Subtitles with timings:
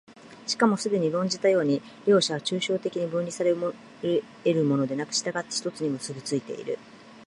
[0.47, 3.73] しかもすでに論じたように、両者は抽象的に分離され得
[4.45, 6.79] るものでなく、却って一つに結び付いている。